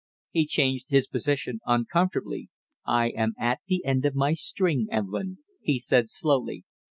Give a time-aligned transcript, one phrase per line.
[0.31, 2.49] He changed his position uncomfortably.
[2.87, 6.63] "I am at the end of my string, Evelyn," he said slowly.